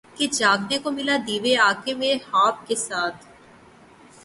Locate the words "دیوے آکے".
1.27-1.93